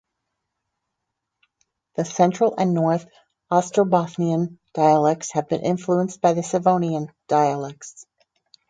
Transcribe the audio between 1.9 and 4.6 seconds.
The Central and North Ostrobothnian